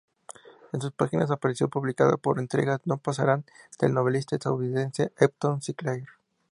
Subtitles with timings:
[0.73, 3.45] En sus páginas apareció publicada, por entregas, "No pasarán",
[3.79, 6.07] del novelista estadounidense Upton Sinclair.